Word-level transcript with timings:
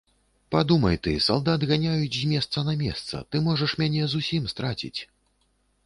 Падумай 0.53 0.97
ты, 1.07 1.13
салдат 1.25 1.67
ганяюць 1.73 2.17
з 2.17 2.23
месца 2.33 2.65
на 2.71 2.77
месца, 2.83 3.23
ты 3.29 3.45
можаш 3.49 3.79
мяне 3.83 4.11
зусім 4.15 4.53
страціць. 4.57 4.99